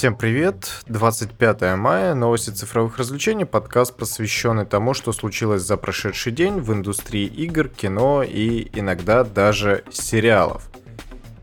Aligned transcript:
Всем 0.00 0.16
привет! 0.16 0.82
25 0.86 1.76
мая, 1.76 2.14
новости 2.14 2.48
цифровых 2.48 2.96
развлечений, 2.96 3.44
подкаст, 3.44 3.94
посвященный 3.94 4.64
тому, 4.64 4.94
что 4.94 5.12
случилось 5.12 5.60
за 5.60 5.76
прошедший 5.76 6.32
день 6.32 6.58
в 6.58 6.72
индустрии 6.72 7.26
игр, 7.26 7.68
кино 7.68 8.22
и 8.22 8.70
иногда 8.72 9.24
даже 9.24 9.84
сериалов. 9.90 10.70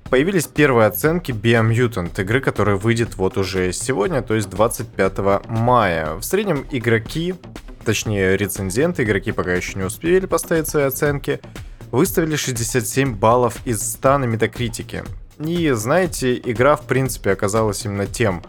Появились 0.10 0.48
первые 0.48 0.88
оценки 0.88 1.32
Biomutant, 1.32 2.20
игры, 2.20 2.42
которая 2.42 2.78
выйдет 2.78 3.16
вот 3.18 3.38
уже 3.38 3.72
сегодня, 3.74 4.24
то 4.24 4.34
есть 4.34 4.50
25 4.50 5.46
мая. 5.50 6.16
В 6.16 6.24
среднем 6.24 6.66
игроки, 6.72 7.36
точнее 7.86 8.36
рецензенты, 8.38 9.04
игроки 9.04 9.34
пока 9.34 9.54
еще 9.54 9.78
не 9.78 9.86
успели 9.86 10.26
поставить 10.26 10.68
свои 10.68 10.86
оценки, 10.86 11.42
выставили 11.92 12.36
67 12.36 13.18
баллов 13.18 13.60
из 13.68 13.88
100 13.88 14.18
на 14.18 14.26
метакритике. 14.26 15.04
И, 15.40 15.70
знаете, 15.72 16.36
игра, 16.38 16.76
в 16.76 16.84
принципе, 16.84 17.32
оказалась 17.32 17.86
именно 17.86 18.08
тем 18.08 18.42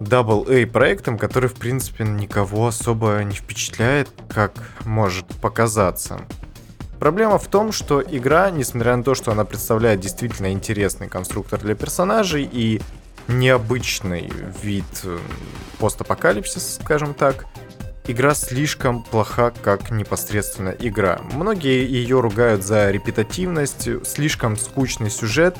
AA 0.00 0.66
проектом, 0.66 1.16
который, 1.16 1.48
в 1.48 1.54
принципе, 1.54 2.04
никого 2.04 2.66
особо 2.66 3.22
не 3.24 3.34
впечатляет, 3.34 4.10
как 4.28 4.52
может 4.84 5.26
показаться. 5.40 6.20
Проблема 6.98 7.38
в 7.38 7.48
том, 7.48 7.72
что 7.72 8.02
игра, 8.02 8.50
несмотря 8.50 8.96
на 8.96 9.02
то, 9.02 9.14
что 9.14 9.32
она 9.32 9.44
представляет 9.44 10.00
действительно 10.00 10.52
интересный 10.52 11.08
конструктор 11.08 11.58
для 11.58 11.74
персонажей 11.74 12.48
и 12.50 12.80
необычный 13.28 14.30
вид 14.62 14.84
э, 15.04 15.18
постапокалипсис, 15.78 16.78
скажем 16.82 17.14
так, 17.14 17.46
игра 18.06 18.34
слишком 18.34 19.02
плоха, 19.02 19.52
как 19.62 19.90
непосредственно 19.90 20.70
игра. 20.70 21.20
Многие 21.32 21.84
ее 21.88 22.20
ругают 22.20 22.64
за 22.64 22.90
репетативность, 22.90 23.88
слишком 24.06 24.56
скучный 24.56 25.10
сюжет 25.10 25.56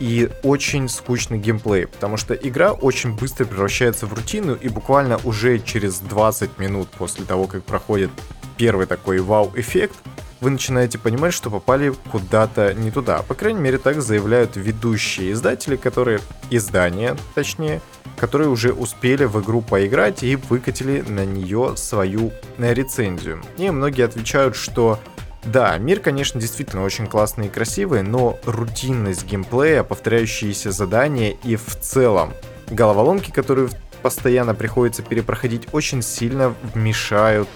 и 0.00 0.30
очень 0.42 0.88
скучный 0.88 1.38
геймплей, 1.38 1.86
потому 1.86 2.16
что 2.16 2.34
игра 2.34 2.72
очень 2.72 3.14
быстро 3.14 3.44
превращается 3.44 4.06
в 4.06 4.14
рутину, 4.14 4.54
и 4.54 4.68
буквально 4.68 5.20
уже 5.24 5.58
через 5.60 5.98
20 6.00 6.58
минут 6.58 6.88
после 6.88 7.24
того, 7.24 7.46
как 7.46 7.62
проходит 7.62 8.10
первый 8.56 8.86
такой 8.86 9.20
вау-эффект, 9.20 9.94
вы 10.40 10.50
начинаете 10.50 10.98
понимать, 10.98 11.34
что 11.34 11.50
попали 11.50 11.92
куда-то 12.10 12.72
не 12.72 12.90
туда. 12.90 13.22
По 13.22 13.34
крайней 13.34 13.60
мере, 13.60 13.76
так 13.76 14.00
заявляют 14.00 14.56
ведущие 14.56 15.32
издатели, 15.32 15.76
которые... 15.76 16.20
Издания, 16.52 17.16
точнее, 17.34 17.80
которые 18.16 18.48
уже 18.48 18.72
успели 18.72 19.24
в 19.24 19.40
игру 19.40 19.60
поиграть 19.60 20.24
и 20.24 20.34
выкатили 20.34 21.02
на 21.02 21.24
нее 21.24 21.74
свою 21.76 22.32
рецензию. 22.58 23.42
И 23.56 23.70
многие 23.70 24.04
отвечают, 24.04 24.56
что 24.56 24.98
да, 25.44 25.76
мир, 25.78 26.00
конечно, 26.00 26.40
действительно 26.40 26.84
очень 26.84 27.06
классный 27.06 27.46
и 27.46 27.50
красивый, 27.50 28.02
но 28.02 28.38
рутинность 28.44 29.24
геймплея, 29.24 29.82
повторяющиеся 29.82 30.70
задания 30.70 31.36
и 31.44 31.56
в 31.56 31.76
целом 31.80 32.32
головоломки, 32.68 33.30
которые 33.30 33.70
постоянно 34.02 34.54
приходится 34.54 35.02
перепроходить, 35.02 35.68
очень 35.72 36.02
сильно 36.02 36.54
мешают 36.74 37.48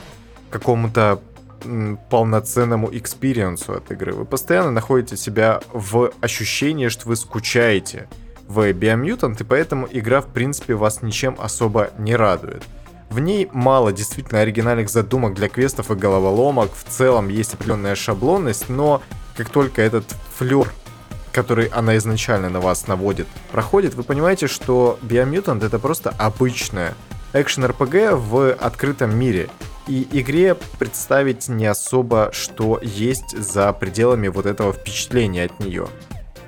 какому-то 0.50 1.20
полноценному 2.10 2.88
experience 2.92 3.67
у 3.67 3.74
от 3.74 3.90
игры. 3.90 4.12
Вы 4.12 4.24
постоянно 4.24 4.70
находите 4.70 5.16
себя 5.16 5.60
в 5.72 6.12
ощущении, 6.20 6.88
что 6.88 7.08
вы 7.08 7.16
скучаете 7.16 8.08
в 8.46 8.70
Biomutant, 8.72 9.40
и 9.40 9.44
поэтому 9.44 9.88
игра, 9.90 10.20
в 10.20 10.26
принципе, 10.26 10.74
вас 10.74 11.02
ничем 11.02 11.36
особо 11.38 11.90
не 11.98 12.16
радует. 12.16 12.62
В 13.10 13.20
ней 13.20 13.48
мало 13.52 13.92
действительно 13.92 14.40
оригинальных 14.40 14.88
задумок 14.88 15.34
для 15.34 15.48
квестов 15.48 15.90
и 15.90 15.94
головоломок, 15.94 16.70
в 16.74 16.90
целом 16.90 17.28
есть 17.28 17.54
определенная 17.54 17.94
шаблонность, 17.94 18.68
но 18.68 19.02
как 19.36 19.48
только 19.50 19.82
этот 19.82 20.04
флер 20.36 20.68
который 21.34 21.66
она 21.66 21.96
изначально 21.96 22.48
на 22.48 22.60
вас 22.60 22.86
наводит, 22.86 23.26
проходит, 23.50 23.94
вы 23.94 24.04
понимаете, 24.04 24.46
что 24.46 24.98
Biomutant 25.02 25.66
это 25.66 25.78
просто 25.80 26.14
обычная 26.16 26.94
экшен-РПГ 27.32 28.14
в 28.14 28.52
открытом 28.52 29.18
мире. 29.18 29.50
И 29.86 30.06
игре 30.12 30.56
представить 30.78 31.48
не 31.48 31.66
особо, 31.66 32.30
что 32.32 32.78
есть 32.80 33.36
за 33.36 33.70
пределами 33.72 34.28
вот 34.28 34.46
этого 34.46 34.72
впечатления 34.72 35.44
от 35.44 35.60
нее. 35.60 35.88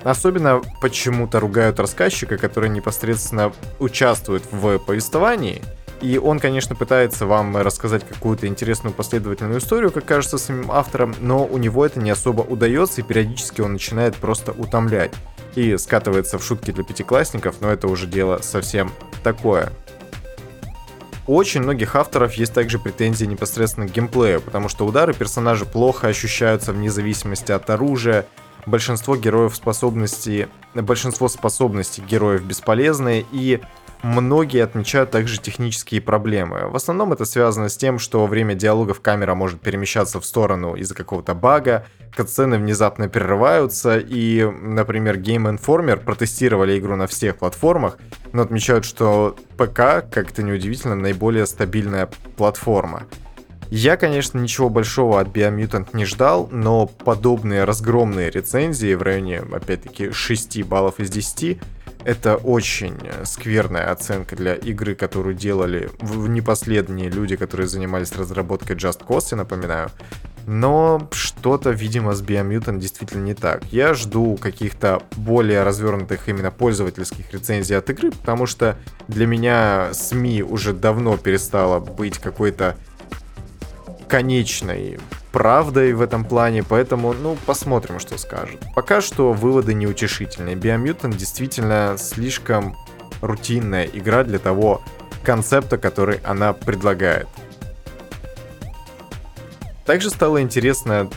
Особенно 0.05 0.63
почему-то 0.81 1.41
ругают 1.41 1.81
рассказчика, 1.81 2.39
который 2.39 2.71
непосредственно 2.71 3.53
участвует 3.81 4.45
в 4.51 4.79
повествовании, 4.79 5.63
и 6.01 6.19
он, 6.19 6.41
конечно, 6.41 6.75
пытается 6.75 7.27
вам 7.27 7.57
рассказать 7.57 8.07
какую-то 8.07 8.47
интересную 8.47 8.93
последовательную 8.93 9.61
историю, 9.61 9.91
как 9.91 10.05
кажется 10.05 10.39
самим 10.39 10.71
автором, 10.71 11.15
но 11.21 11.45
у 11.45 11.57
него 11.59 11.87
это 11.87 12.01
не 12.01 12.11
особо 12.11 12.43
удается, 12.43 13.01
и 13.01 13.05
периодически 13.05 13.63
он 13.63 13.75
начинает 13.75 14.17
просто 14.17 14.53
утомлять. 14.53 15.13
И 15.55 15.77
скатывается 15.79 16.39
в 16.39 16.45
шутки 16.45 16.71
для 16.71 16.85
пятиклассников, 16.85 17.57
но 17.61 17.71
это 17.71 17.89
уже 17.89 18.07
дело 18.07 18.41
совсем 18.43 18.93
такое. 19.23 19.73
У 21.27 21.35
очень 21.35 21.63
многих 21.63 21.97
авторов 21.97 22.35
есть 22.35 22.53
также 22.53 22.79
претензии 22.79 23.25
непосредственно 23.25 23.89
к 23.89 23.93
геймплею, 23.93 24.41
потому 24.41 24.69
что 24.69 24.87
удары 24.87 25.13
персонажа 25.13 25.65
плохо 25.65 26.07
ощущаются 26.09 26.73
вне 26.73 26.91
зависимости 26.91 27.51
от 27.51 27.69
оружия, 27.71 28.27
большинство 28.67 29.17
героев 29.17 29.57
способностей, 29.57 30.47
большинство 30.75 31.29
способностей 31.29 32.03
героев 32.03 32.43
бесполезные, 32.43 33.25
и 33.33 33.61
Многие 34.03 34.63
отмечают 34.63 35.11
также 35.11 35.41
технические 35.41 36.01
проблемы. 36.01 36.69
В 36.69 36.77
основном 36.77 37.13
это 37.13 37.25
связано 37.25 37.69
с 37.69 37.77
тем, 37.77 37.99
что 37.99 38.21
во 38.21 38.27
время 38.27 38.55
диалогов 38.55 39.01
камера 39.01 39.35
может 39.35 39.61
перемещаться 39.61 40.21
в 40.21 40.27
сторону 40.27 40.75
из-за 40.77 40.95
какого-то 40.95 41.35
бага, 41.35 41.87
катсцены 42.15 42.59
внезапно 42.59 43.09
прерываются, 43.09 43.99
и, 43.99 44.45
например, 44.45 45.19
Game 45.19 45.59
Informer 45.59 45.97
протестировали 45.97 46.79
игру 46.79 46.97
на 46.97 47.07
всех 47.07 47.37
платформах, 47.37 47.99
но 48.33 48.43
отмечают, 48.43 48.85
что 48.85 49.37
ПК, 49.57 50.05
как-то 50.11 50.43
неудивительно, 50.43 50.95
наиболее 50.95 51.47
стабильная 51.47 52.09
платформа. 52.37 53.05
Я, 53.69 53.97
конечно, 53.97 54.39
ничего 54.39 54.69
большого 54.69 55.21
от 55.21 55.29
Biomutant 55.29 55.89
не 55.93 56.05
ждал, 56.05 56.49
но 56.53 56.87
подобные 56.87 57.65
разгромные 57.65 58.31
рецензии 58.31 58.95
в 58.95 59.03
районе, 59.03 59.41
опять-таки, 59.41 60.13
6 60.13 60.63
баллов 60.63 61.01
из 61.01 61.11
10 61.11 61.59
это 62.07 62.37
очень 62.37 62.97
скверная 63.25 63.91
оценка 63.91 64.37
для 64.37 64.55
игры, 64.55 64.95
которую 64.95 65.35
делали 65.35 65.91
в 65.99 66.29
непоследние 66.29 67.11
люди, 67.11 67.35
которые 67.35 67.67
занимались 67.67 68.13
разработкой 68.13 68.77
Just 68.77 69.05
Cause, 69.05 69.29
я 69.33 69.39
напоминаю. 69.39 69.91
Но 70.47 71.09
что-то, 71.11 71.71
видимо, 71.71 72.15
с 72.15 72.23
Biomutant 72.23 72.79
действительно 72.79 73.25
не 73.25 73.35
так. 73.35 73.65
Я 73.73 73.95
жду 73.95 74.37
каких-то 74.37 75.03
более 75.17 75.65
развернутых 75.65 76.29
именно 76.29 76.53
пользовательских 76.53 77.33
рецензий 77.33 77.77
от 77.77 77.91
игры, 77.91 78.13
потому 78.13 78.47
что 78.47 78.79
для 79.09 79.27
меня 79.27 79.93
СМИ 79.93 80.45
уже 80.45 80.73
давно 80.73 81.17
перестала 81.17 81.81
быть 81.81 82.19
какой-то 82.19 82.77
конечной 84.09 84.99
правдой 85.33 85.93
в 85.93 86.01
этом 86.01 86.25
плане, 86.25 86.63
поэтому, 86.63 87.13
ну, 87.13 87.37
посмотрим, 87.47 87.99
что 88.01 88.17
скажут. 88.19 88.61
Пока 88.75 89.01
что 89.01 89.33
выводы 89.33 89.75
неутешительные. 89.75 90.57
Biomutant 90.57 91.15
действительно 91.15 91.97
слишком 91.99 92.77
рутинная 93.21 93.85
игра 93.85 94.25
для 94.25 94.39
того 94.39 94.81
концепта, 95.23 95.77
который 95.77 96.21
она 96.25 96.53
предлагает. 96.53 97.29
Также 99.85 100.11
стала 100.11 100.41
интересная 100.41 101.09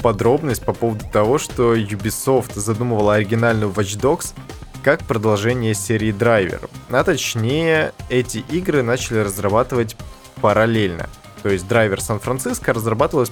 подробность 0.00 0.64
по 0.64 0.72
поводу 0.72 1.04
того, 1.12 1.38
что 1.38 1.74
Ubisoft 1.74 2.58
задумывала 2.58 3.14
оригинальную 3.14 3.72
Watch 3.72 4.00
Dogs 4.00 4.34
как 4.82 5.02
продолжение 5.04 5.74
серии 5.74 6.12
Driver. 6.12 6.70
А 6.90 7.04
точнее, 7.04 7.92
эти 8.08 8.38
игры 8.50 8.82
начали 8.82 9.18
разрабатывать 9.18 9.96
параллельно– 10.40 11.08
то 11.44 11.50
есть 11.50 11.68
драйвер 11.68 12.00
Сан-Франциско 12.00 12.72
разрабатывалась 12.72 13.30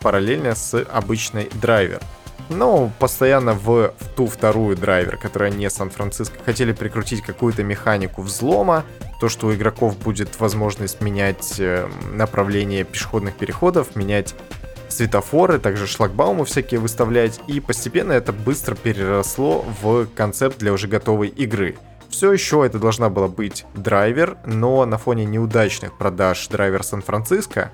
параллельно 0.00 0.56
с 0.56 0.76
обычной 0.82 1.48
драйвер. 1.54 2.00
Но 2.48 2.90
постоянно 2.98 3.52
в, 3.52 3.94
в 3.96 4.08
ту 4.16 4.26
вторую 4.26 4.76
драйвер, 4.76 5.16
которая 5.16 5.52
не 5.52 5.70
Сан-Франциско, 5.70 6.36
хотели 6.44 6.72
прикрутить 6.72 7.22
какую-то 7.22 7.62
механику 7.62 8.22
взлома, 8.22 8.84
то, 9.20 9.28
что 9.28 9.46
у 9.46 9.54
игроков 9.54 9.96
будет 9.96 10.40
возможность 10.40 11.00
менять 11.00 11.54
э, 11.60 11.88
направление 12.12 12.82
пешеходных 12.82 13.36
переходов, 13.36 13.94
менять 13.94 14.34
светофоры, 14.88 15.60
также 15.60 15.86
шлагбаумы 15.86 16.46
всякие 16.46 16.80
выставлять, 16.80 17.38
и 17.46 17.60
постепенно 17.60 18.10
это 18.10 18.32
быстро 18.32 18.74
переросло 18.74 19.64
в 19.80 20.06
концепт 20.16 20.58
для 20.58 20.72
уже 20.72 20.88
готовой 20.88 21.28
игры. 21.28 21.76
Все 22.16 22.32
еще 22.32 22.64
это 22.64 22.78
должна 22.78 23.10
была 23.10 23.28
быть 23.28 23.66
драйвер, 23.74 24.38
но 24.46 24.86
на 24.86 24.96
фоне 24.96 25.26
неудачных 25.26 25.98
продаж 25.98 26.48
драйвер 26.48 26.82
Сан-Франциско, 26.82 27.70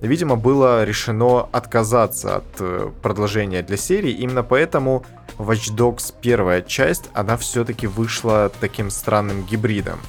видимо, 0.00 0.34
было 0.34 0.82
решено 0.82 1.42
отказаться 1.52 2.38
от 2.38 2.44
э, 2.58 2.90
продолжения 3.02 3.62
для 3.62 3.76
серии. 3.76 4.10
Именно 4.10 4.42
поэтому 4.42 5.06
Watch 5.38 5.72
Dogs 5.72 6.12
первая 6.20 6.60
часть, 6.62 7.08
она 7.14 7.36
все-таки 7.36 7.86
вышла 7.86 8.50
таким 8.58 8.90
странным 8.90 9.44
гибридом. 9.44 10.00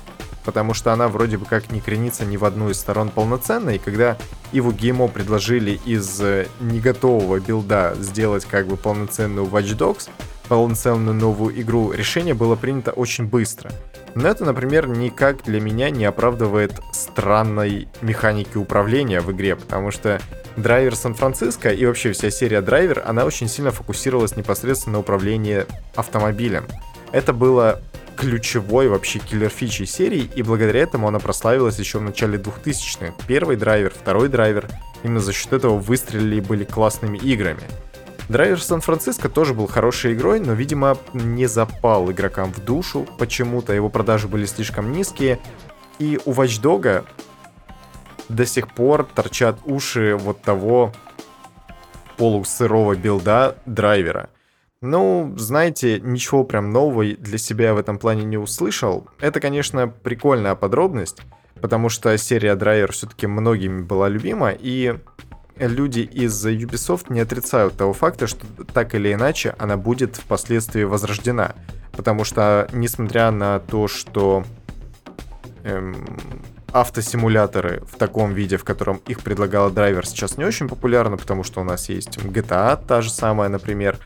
Потому 0.45 0.73
что 0.73 0.91
она 0.91 1.07
вроде 1.07 1.37
бы 1.37 1.45
как 1.45 1.71
не 1.71 1.79
кренится 1.79 2.25
ни 2.25 2.37
в 2.37 2.45
одну 2.45 2.71
из 2.71 2.79
сторон 2.79 3.09
полноценно, 3.09 3.69
и 3.69 3.77
когда 3.77 4.17
Иву 4.51 4.71
Геймо 4.71 5.09
предложили 5.09 5.79
из 5.85 6.19
э, 6.21 6.47
неготового 6.59 7.39
билда 7.39 7.93
сделать 7.99 8.45
как 8.45 8.65
бы 8.65 8.77
полноценную 8.77 9.45
Watch 9.45 9.77
Dogs, 9.77 10.09
полноценную 10.47 11.15
новую 11.15 11.59
игру, 11.61 11.91
решение 11.91 12.33
было 12.33 12.55
принято 12.55 12.91
очень 12.91 13.25
быстро. 13.25 13.71
Но 14.15 14.29
это, 14.29 14.45
например, 14.45 14.87
никак 14.87 15.43
для 15.43 15.59
меня 15.59 15.89
не 15.89 16.05
оправдывает 16.05 16.79
странной 16.93 17.89
механики 18.01 18.57
управления 18.57 19.19
в 19.19 19.31
игре, 19.31 19.55
потому 19.55 19.91
что 19.91 20.21
драйвер 20.55 20.95
Сан-Франциско 20.95 21.69
и 21.69 21.85
вообще 21.85 22.13
вся 22.13 22.29
серия 22.29 22.61
драйвер, 22.61 23.03
она 23.05 23.25
очень 23.25 23.49
сильно 23.49 23.71
фокусировалась 23.71 24.37
непосредственно 24.37 24.93
на 24.93 24.99
управлении 24.99 25.65
автомобилем. 25.95 26.65
Это 27.11 27.33
было 27.33 27.81
ключевой 28.15 28.87
вообще 28.87 29.19
киллер 29.19 29.49
фичей 29.49 29.85
серии, 29.85 30.29
и 30.35 30.41
благодаря 30.41 30.81
этому 30.81 31.07
она 31.07 31.19
прославилась 31.19 31.77
еще 31.77 31.99
в 31.99 32.01
начале 32.01 32.37
2000-х. 32.37 33.13
Первый 33.27 33.57
драйвер, 33.57 33.93
второй 33.93 34.29
драйвер, 34.29 34.69
именно 35.03 35.19
за 35.19 35.33
счет 35.33 35.53
этого 35.53 35.77
выстрелили 35.77 36.37
и 36.37 36.41
были 36.41 36.63
классными 36.63 37.17
играми. 37.17 37.63
Драйвер 38.27 38.59
Сан-Франциско 38.61 39.29
тоже 39.29 39.53
был 39.53 39.67
хорошей 39.67 40.13
игрой, 40.13 40.39
но, 40.39 40.53
видимо, 40.53 40.97
не 41.13 41.45
запал 41.45 42.11
игрокам 42.11 42.51
в 42.51 42.63
душу 42.63 43.07
почему-то, 43.19 43.71
его 43.71 43.89
продажи 43.89 44.27
были 44.27 44.45
слишком 44.45 44.91
низкие, 44.91 45.39
и 45.99 46.19
у 46.25 46.31
Watch 46.31 46.61
Dog 46.61 47.05
до 48.27 48.45
сих 48.45 48.73
пор 48.73 49.03
торчат 49.05 49.59
уши 49.65 50.15
вот 50.15 50.41
того 50.41 50.91
полусырого 52.17 52.95
билда 52.95 53.57
драйвера. 53.67 54.29
Ну, 54.81 55.33
знаете, 55.37 55.99
ничего 55.99 56.43
прям 56.43 56.71
нового 56.71 57.05
для 57.05 57.37
себя 57.37 57.73
в 57.73 57.77
этом 57.77 57.97
плане 57.99 58.23
не 58.23 58.37
услышал. 58.37 59.07
Это, 59.19 59.39
конечно, 59.39 59.87
прикольная 59.87 60.55
подробность, 60.55 61.21
потому 61.61 61.89
что 61.89 62.15
серия 62.17 62.55
Драйвер 62.55 62.91
все-таки 62.91 63.25
многими 63.25 63.81
была 63.81 64.09
любима, 64.09 64.51
и 64.51 64.95
люди 65.57 65.99
из 65.99 66.45
Ubisoft 66.45 67.05
не 67.09 67.19
отрицают 67.19 67.77
того 67.77 67.93
факта, 67.93 68.27
что 68.27 68.45
так 68.73 68.95
или 68.95 69.13
иначе 69.13 69.55
она 69.57 69.77
будет 69.77 70.15
впоследствии 70.15 70.83
возрождена. 70.83 71.55
Потому 71.91 72.23
что, 72.23 72.67
несмотря 72.73 73.31
на 73.31 73.59
то, 73.59 73.87
что 73.87 74.43
эм, 75.63 75.95
автосимуляторы 76.71 77.83
в 77.89 77.95
таком 77.97 78.33
виде, 78.33 78.57
в 78.57 78.65
котором 78.65 78.97
их 79.07 79.21
предлагала 79.21 79.71
драйвер, 79.71 80.05
сейчас 80.05 80.37
не 80.37 80.43
очень 80.43 80.67
популярны, 80.67 81.15
потому 81.15 81.43
что 81.43 81.61
у 81.61 81.63
нас 81.63 81.87
есть 81.87 82.17
GTA, 82.17 82.77
та 82.85 83.01
же 83.01 83.09
самая, 83.09 83.49
например. 83.49 83.97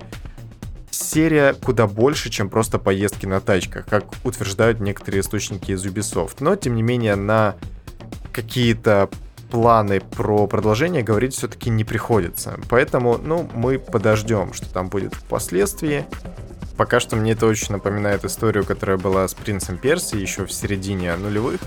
Серия 0.92 1.54
куда 1.54 1.88
больше, 1.88 2.30
чем 2.30 2.50
просто 2.50 2.78
поездки 2.78 3.26
на 3.26 3.40
тачках, 3.42 3.86
как 3.88 4.06
утверждают 4.24 4.80
некоторые 4.80 5.22
источники 5.22 5.72
из 5.72 5.84
Ubisoft. 5.84 6.38
Но, 6.42 6.56
тем 6.56 6.76
не 6.76 6.84
менее, 6.84 7.16
на 7.16 7.56
какие-то 8.32 9.10
планы 9.50 10.00
про 10.00 10.48
продолжение 10.48 11.04
говорить 11.04 11.34
все-таки 11.34 11.70
не 11.70 11.84
приходится. 11.84 12.60
Поэтому, 12.70 13.18
ну, 13.18 13.50
мы 13.54 13.80
подождем, 13.80 14.54
что 14.54 14.72
там 14.72 14.90
будет 14.90 15.14
впоследствии. 15.14 16.06
Пока 16.78 17.00
что 17.00 17.16
мне 17.16 17.34
это 17.34 17.46
очень 17.46 17.74
напоминает 17.74 18.24
историю, 18.24 18.66
которая 18.66 18.98
была 18.98 19.28
с 19.28 19.34
Принцем 19.34 19.78
Перси 19.78 20.16
еще 20.16 20.46
в 20.46 20.52
середине 20.52 21.16
нулевых, 21.18 21.60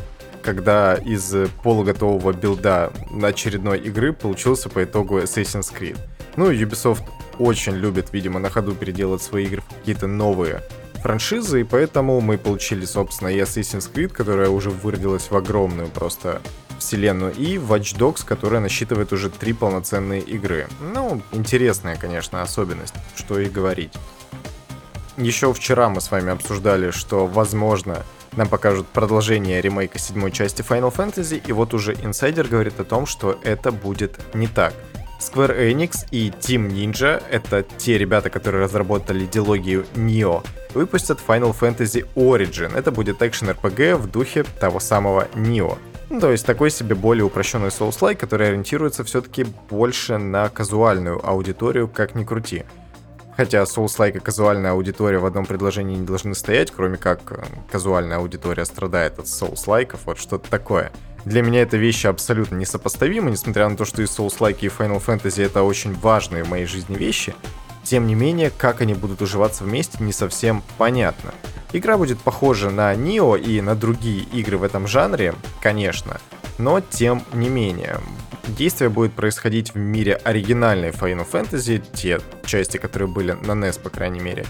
когда 0.42 0.94
из 0.94 1.34
полуготового 1.62 2.32
билда 2.32 2.92
на 3.10 3.28
очередной 3.28 3.78
игры 3.78 4.12
получился 4.12 4.68
по 4.68 4.82
итогу 4.84 5.18
Assassin's 5.18 5.72
Creed. 5.72 5.98
Ну, 6.36 6.50
Ubisoft 6.50 7.02
очень 7.38 7.74
любит, 7.74 8.12
видимо, 8.12 8.38
на 8.38 8.48
ходу 8.48 8.74
переделать 8.74 9.22
свои 9.22 9.44
игры 9.44 9.60
в 9.60 9.78
какие-то 9.80 10.06
новые 10.06 10.62
франшизы, 11.02 11.60
и 11.60 11.64
поэтому 11.64 12.20
мы 12.20 12.38
получили, 12.38 12.84
собственно, 12.84 13.28
и 13.28 13.38
Assassin's 13.38 13.92
Creed, 13.92 14.08
которая 14.08 14.48
уже 14.48 14.70
выродилась 14.70 15.30
в 15.30 15.36
огромную 15.36 15.88
просто 15.88 16.40
вселенную, 16.82 17.32
и 17.32 17.56
Watch 17.56 17.96
Dogs, 17.96 18.24
которая 18.24 18.60
насчитывает 18.60 19.12
уже 19.12 19.30
три 19.30 19.52
полноценные 19.52 20.20
игры. 20.20 20.66
Ну, 20.80 21.22
интересная, 21.32 21.96
конечно, 21.96 22.42
особенность, 22.42 22.94
что 23.14 23.38
и 23.38 23.48
говорить. 23.48 23.92
Еще 25.16 25.52
вчера 25.52 25.88
мы 25.88 26.00
с 26.00 26.10
вами 26.10 26.32
обсуждали, 26.32 26.90
что, 26.90 27.26
возможно, 27.26 28.02
нам 28.36 28.48
покажут 28.48 28.86
продолжение 28.88 29.60
ремейка 29.60 29.98
седьмой 29.98 30.32
части 30.32 30.62
Final 30.62 30.94
Fantasy, 30.94 31.42
и 31.46 31.52
вот 31.52 31.74
уже 31.74 31.92
инсайдер 31.94 32.48
говорит 32.48 32.80
о 32.80 32.84
том, 32.84 33.06
что 33.06 33.38
это 33.44 33.72
будет 33.72 34.18
не 34.34 34.46
так. 34.46 34.72
Square 35.20 35.70
Enix 35.70 36.06
и 36.10 36.30
Team 36.30 36.68
Ninja, 36.68 37.22
это 37.30 37.62
те 37.62 37.96
ребята, 37.96 38.28
которые 38.28 38.64
разработали 38.64 39.24
дилогию 39.24 39.86
Neo, 39.94 40.44
выпустят 40.74 41.20
Final 41.24 41.54
Fantasy 41.58 42.06
Origin. 42.16 42.76
Это 42.76 42.90
будет 42.90 43.22
экшен-РПГ 43.22 43.96
в 43.96 44.10
духе 44.10 44.44
того 44.58 44.80
самого 44.80 45.28
Neo. 45.34 45.78
Ну, 46.12 46.20
то 46.20 46.30
есть 46.30 46.44
такой 46.44 46.70
себе 46.70 46.94
более 46.94 47.24
упрощенный 47.24 47.68
Souls-like, 47.68 48.16
который 48.16 48.48
ориентируется 48.48 49.02
все-таки 49.02 49.46
больше 49.70 50.18
на 50.18 50.50
казуальную 50.50 51.26
аудиторию, 51.26 51.88
как 51.88 52.14
ни 52.14 52.22
крути. 52.22 52.64
Хотя 53.34 53.62
Souls-like 53.62 54.18
и 54.18 54.20
казуальная 54.20 54.72
аудитория 54.72 55.16
в 55.16 55.24
одном 55.24 55.46
предложении 55.46 55.96
не 55.96 56.04
должны 56.04 56.34
стоять, 56.34 56.70
кроме 56.70 56.98
как 56.98 57.20
э, 57.32 57.42
казуальная 57.70 58.18
аудитория 58.18 58.66
страдает 58.66 59.18
от 59.18 59.24
Souls-лайков, 59.24 60.00
вот 60.04 60.18
что-то 60.18 60.50
такое. 60.50 60.92
Для 61.24 61.40
меня 61.40 61.62
это 61.62 61.78
вещи 61.78 62.06
абсолютно 62.06 62.56
несопоставимы, 62.56 63.30
несмотря 63.30 63.66
на 63.70 63.78
то, 63.78 63.86
что 63.86 64.02
и 64.02 64.04
Souls-like, 64.04 64.58
и 64.60 64.66
Final 64.66 65.02
Fantasy 65.02 65.42
это 65.42 65.62
очень 65.62 65.94
важные 65.94 66.44
в 66.44 66.50
моей 66.50 66.66
жизни 66.66 66.94
вещи. 66.94 67.34
Тем 67.82 68.06
не 68.06 68.14
менее, 68.14 68.50
как 68.50 68.80
они 68.80 68.94
будут 68.94 69.22
уживаться 69.22 69.64
вместе, 69.64 69.98
не 70.00 70.12
совсем 70.12 70.62
понятно. 70.78 71.34
Игра 71.72 71.96
будет 71.96 72.18
похожа 72.20 72.70
на 72.70 72.94
Nio 72.94 73.40
и 73.40 73.60
на 73.60 73.74
другие 73.74 74.22
игры 74.24 74.58
в 74.58 74.62
этом 74.62 74.86
жанре, 74.86 75.34
конечно, 75.60 76.20
но 76.58 76.80
тем 76.80 77.24
не 77.32 77.48
менее. 77.48 77.98
Действие 78.46 78.90
будет 78.90 79.12
происходить 79.14 79.72
в 79.72 79.78
мире 79.78 80.14
оригинальной 80.14 80.90
Final 80.90 81.26
Fantasy, 81.30 81.82
те 81.92 82.20
части, 82.44 82.76
которые 82.76 83.08
были 83.08 83.32
на 83.32 83.52
NES, 83.52 83.80
по 83.80 83.88
крайней 83.88 84.20
мере. 84.20 84.44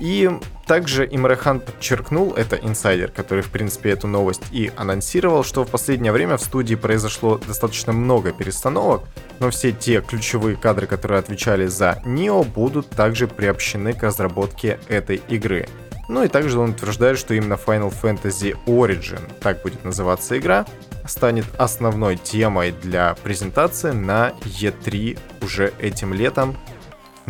И 0.00 0.30
также 0.66 1.06
Имрахан 1.10 1.60
подчеркнул, 1.60 2.32
это 2.32 2.56
инсайдер, 2.56 3.10
который, 3.10 3.42
в 3.42 3.50
принципе, 3.50 3.90
эту 3.90 4.08
новость 4.08 4.42
и 4.50 4.72
анонсировал, 4.76 5.44
что 5.44 5.64
в 5.64 5.68
последнее 5.68 6.10
время 6.10 6.38
в 6.38 6.42
студии 6.42 6.74
произошло 6.74 7.38
достаточно 7.38 7.92
много 7.92 8.32
перестановок, 8.32 9.02
но 9.40 9.50
все 9.50 9.72
те 9.72 10.00
ключевые 10.00 10.56
кадры, 10.56 10.86
которые 10.86 11.18
отвечали 11.18 11.66
за 11.66 12.00
Нио, 12.06 12.44
будут 12.44 12.88
также 12.88 13.28
приобщены 13.28 13.92
к 13.92 14.02
разработке 14.02 14.80
этой 14.88 15.16
игры. 15.28 15.68
Ну 16.08 16.24
и 16.24 16.28
также 16.28 16.58
он 16.58 16.70
утверждает, 16.70 17.18
что 17.18 17.34
именно 17.34 17.54
Final 17.54 17.92
Fantasy 17.92 18.56
Origin, 18.66 19.20
так 19.40 19.62
будет 19.62 19.84
называться 19.84 20.38
игра, 20.38 20.66
станет 21.06 21.44
основной 21.58 22.16
темой 22.16 22.72
для 22.72 23.14
презентации 23.22 23.92
на 23.92 24.32
E3 24.44 25.18
уже 25.42 25.72
этим 25.78 26.14
летом 26.14 26.56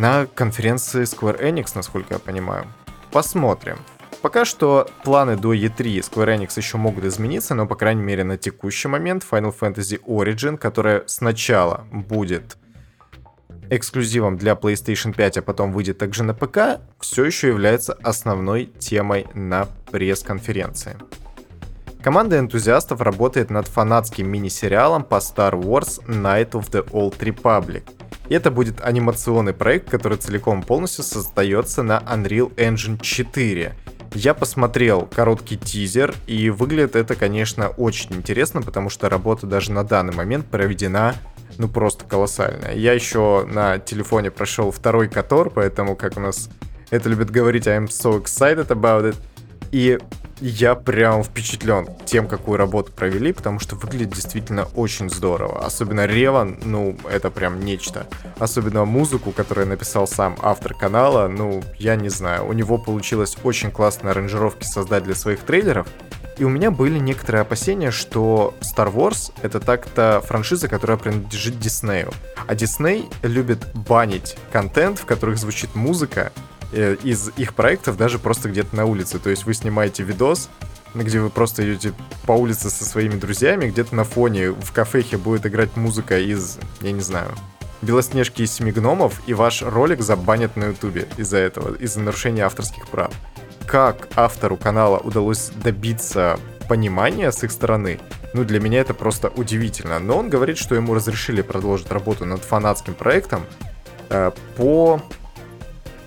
на 0.01 0.25
конференции 0.25 1.03
Square 1.03 1.39
Enix, 1.39 1.73
насколько 1.75 2.15
я 2.15 2.19
понимаю. 2.19 2.65
Посмотрим. 3.11 3.77
Пока 4.23 4.45
что 4.45 4.89
планы 5.03 5.37
до 5.37 5.53
E3 5.53 5.99
Square 5.99 6.39
Enix 6.39 6.53
еще 6.57 6.77
могут 6.77 7.05
измениться, 7.05 7.53
но, 7.53 7.67
по 7.67 7.75
крайней 7.75 8.01
мере, 8.01 8.23
на 8.23 8.35
текущий 8.35 8.87
момент 8.87 9.23
Final 9.29 9.53
Fantasy 9.57 10.01
Origin, 10.03 10.57
которая 10.57 11.03
сначала 11.05 11.85
будет 11.91 12.57
эксклюзивом 13.69 14.37
для 14.37 14.53
PlayStation 14.53 15.13
5, 15.15 15.37
а 15.37 15.41
потом 15.43 15.71
выйдет 15.71 15.99
также 15.99 16.23
на 16.23 16.33
ПК, 16.33 16.81
все 16.99 17.23
еще 17.23 17.49
является 17.49 17.93
основной 17.93 18.65
темой 18.65 19.27
на 19.35 19.67
пресс-конференции. 19.91 20.97
Команда 22.01 22.39
энтузиастов 22.39 23.01
работает 23.01 23.51
над 23.51 23.67
фанатским 23.67 24.27
мини-сериалом 24.27 25.03
по 25.03 25.17
Star 25.17 25.53
Wars 25.53 26.03
Night 26.07 26.53
of 26.53 26.71
the 26.71 26.89
Old 26.89 27.19
Republic. 27.19 27.83
И 28.31 28.33
это 28.33 28.49
будет 28.49 28.79
анимационный 28.79 29.51
проект, 29.51 29.89
который 29.89 30.17
целиком 30.17 30.63
полностью 30.63 31.03
создается 31.03 31.83
на 31.83 31.97
Unreal 31.99 32.55
Engine 32.55 32.97
4. 33.01 33.75
Я 34.13 34.33
посмотрел 34.33 35.01
короткий 35.05 35.57
тизер, 35.57 36.15
и 36.27 36.49
выглядит 36.49 36.95
это, 36.95 37.15
конечно, 37.15 37.67
очень 37.67 38.15
интересно, 38.15 38.61
потому 38.61 38.89
что 38.89 39.09
работа 39.09 39.47
даже 39.47 39.73
на 39.73 39.83
данный 39.83 40.13
момент 40.13 40.45
проведена 40.45 41.15
ну 41.57 41.67
просто 41.67 42.05
колоссальная. 42.05 42.73
Я 42.73 42.93
еще 42.93 43.45
на 43.51 43.79
телефоне 43.79 44.31
прошел 44.31 44.71
второй 44.71 45.09
Котор, 45.09 45.49
поэтому, 45.49 45.97
как 45.97 46.15
у 46.15 46.21
нас 46.21 46.49
это 46.89 47.09
любят 47.09 47.31
говорить, 47.31 47.67
I'm 47.67 47.87
so 47.87 48.17
excited 48.23 48.67
about 48.67 49.09
it. 49.09 49.17
И 49.73 49.99
я 50.41 50.73
прям 50.75 51.23
впечатлен 51.23 51.87
тем, 52.05 52.27
какую 52.27 52.57
работу 52.57 52.91
провели, 52.91 53.31
потому 53.31 53.59
что 53.59 53.75
выглядит 53.75 54.09
действительно 54.09 54.65
очень 54.75 55.09
здорово. 55.09 55.63
Особенно 55.63 56.07
Реван, 56.07 56.57
ну, 56.65 56.97
это 57.09 57.29
прям 57.29 57.59
нечто. 57.59 58.07
Особенно 58.39 58.83
музыку, 58.85 59.31
которую 59.31 59.67
написал 59.67 60.07
сам 60.07 60.35
автор 60.41 60.73
канала, 60.73 61.27
ну, 61.27 61.63
я 61.77 61.95
не 61.95 62.09
знаю. 62.09 62.47
У 62.47 62.53
него 62.53 62.79
получилось 62.79 63.37
очень 63.43 63.71
классные 63.71 64.11
аранжировки 64.11 64.65
создать 64.65 65.03
для 65.03 65.15
своих 65.15 65.41
трейлеров. 65.41 65.87
И 66.37 66.43
у 66.43 66.49
меня 66.49 66.71
были 66.71 66.97
некоторые 66.97 67.43
опасения, 67.43 67.91
что 67.91 68.55
Star 68.61 68.91
Wars— 68.91 69.31
это 69.43 69.59
так-то 69.59 70.23
франшиза, 70.25 70.67
которая 70.67 70.97
принадлежит 70.97 71.59
Диснею. 71.59 72.11
А 72.47 72.55
Дисней 72.55 73.07
любит 73.21 73.59
банить 73.75 74.35
контент, 74.51 74.97
в 74.97 75.05
которых 75.05 75.37
звучит 75.37 75.75
музыка, 75.75 76.31
э, 76.71 76.95
из 77.03 77.31
их 77.37 77.53
проектов 77.53 77.97
даже 77.97 78.19
просто 78.19 78.49
где-то 78.49 78.75
на 78.75 78.85
улице. 78.85 79.19
То 79.19 79.29
есть 79.29 79.45
вы 79.45 79.53
снимаете 79.53 80.03
видос, 80.03 80.49
где 80.93 81.19
вы 81.19 81.29
просто 81.29 81.63
идете 81.63 81.93
по 82.25 82.33
улице 82.33 82.69
со 82.69 82.85
своими 82.85 83.15
друзьями, 83.15 83.67
где-то 83.67 83.95
на 83.95 84.03
фоне 84.03 84.51
в 84.51 84.71
кафехе 84.71 85.17
будет 85.17 85.45
играть 85.45 85.75
музыка 85.75 86.19
из, 86.19 86.57
я 86.81 86.91
не 86.91 87.01
знаю, 87.01 87.31
Белоснежки 87.81 88.43
из 88.43 88.51
Семи 88.51 88.71
Гномов, 88.71 89.21
и 89.25 89.33
ваш 89.33 89.63
ролик 89.63 90.01
забанят 90.01 90.55
на 90.55 90.65
Ютубе 90.65 91.07
из-за 91.17 91.37
этого, 91.37 91.75
из-за 91.75 91.99
нарушения 91.99 92.43
авторских 92.43 92.87
прав. 92.87 93.11
Как 93.65 94.09
автору 94.15 94.57
канала 94.57 94.97
удалось 94.97 95.49
добиться 95.63 96.39
понимания 96.67 97.31
с 97.31 97.43
их 97.43 97.51
стороны, 97.51 97.99
ну, 98.33 98.43
для 98.43 98.59
меня 98.59 98.79
это 98.79 98.93
просто 98.93 99.29
удивительно. 99.29 99.99
Но 99.99 100.17
он 100.17 100.29
говорит, 100.29 100.57
что 100.57 100.75
ему 100.75 100.93
разрешили 100.93 101.41
продолжить 101.41 101.91
работу 101.91 102.25
над 102.25 102.43
фанатским 102.43 102.93
проектом 102.93 103.45
э, 104.09 104.31
по 104.55 105.01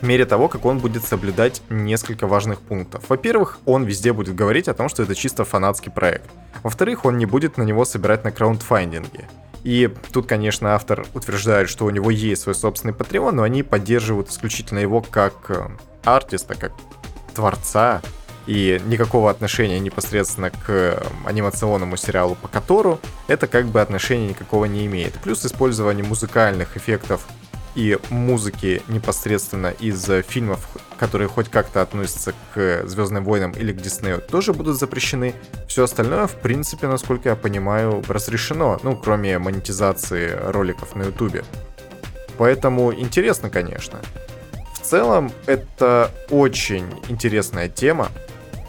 мере 0.05 0.25
того, 0.27 0.49
как 0.49 0.65
он 0.65 0.79
будет 0.79 1.05
соблюдать 1.05 1.63
несколько 1.71 2.27
важных 2.27 2.61
пунктов. 2.61 3.05
Во-первых, 3.09 3.59
он 3.65 3.85
везде 3.85 4.13
будет 4.13 4.35
говорить 4.35 4.69
о 4.69 4.75
том, 4.75 4.89
что 4.89 5.03
это 5.03 5.15
чисто 5.15 5.45
фанатский 5.45 5.91
проект. 5.91 6.31
Во-вторых, 6.63 7.05
он 7.05 7.19
не 7.19 7.27
будет 7.27 7.57
на 7.57 7.63
него 7.63 7.85
собирать 7.85 8.25
на 8.25 8.31
краундфандинге. 8.31 9.29
И 9.65 9.91
тут, 10.13 10.27
конечно, 10.27 10.75
автор 10.75 11.07
утверждает, 11.15 11.69
что 11.69 11.87
у 11.87 11.91
него 11.91 12.11
есть 12.11 12.43
свой 12.43 12.55
собственный 12.55 12.93
Patreon, 12.93 13.33
но 13.33 13.43
они 13.43 13.63
поддерживают 13.63 14.29
исключительно 14.29 14.79
его 14.79 15.01
как 15.01 15.35
э, 15.49 15.69
артиста, 16.05 16.55
как 16.55 16.73
творца, 17.35 18.03
и 18.47 18.81
никакого 18.87 19.31
отношения 19.31 19.81
непосредственно 19.81 20.51
к 20.51 20.69
э, 20.69 21.03
анимационному 21.25 21.97
сериалу 21.97 22.35
по 22.35 22.49
котору 22.49 23.01
это 23.27 23.47
как 23.47 23.67
бы 23.67 23.81
отношения 23.81 24.29
никакого 24.29 24.67
не 24.67 24.87
имеет. 24.87 25.15
Плюс 25.15 25.45
использование 25.47 26.05
музыкальных 26.05 26.77
эффектов 26.77 27.27
и 27.75 27.99
музыки 28.11 28.83
непосредственно 28.89 29.69
из 29.69 30.09
фильмов, 30.27 30.69
которые 30.99 31.29
хоть 31.29 31.49
как-то 31.49 31.83
относятся 31.83 32.35
к 32.55 32.87
Звездным 32.87 33.25
войнам 33.25 33.53
или 33.53 33.73
к 33.73 33.77
Диснею, 33.77 34.21
тоже 34.21 34.53
будут 34.53 34.79
запрещены. 34.79 35.35
Все 35.69 35.85
остальное, 35.85 36.27
в 36.27 36.35
принципе, 36.37 36.87
насколько 36.87 37.31
я 37.31 37.37
понимаю, 37.37 38.03
разрешено, 38.09 38.79
ну, 38.83 38.97
кроме 38.97 39.39
монетизации 39.39 40.31
роликов 40.31 40.95
на 40.95 41.05
Ютубе. 41.05 41.45
Поэтому 42.39 42.93
интересно, 42.93 43.51
конечно. 43.51 44.01
В 44.75 44.81
целом, 44.87 45.33
это 45.47 46.11
очень 46.31 46.87
интересная 47.09 47.69
тема, 47.69 48.09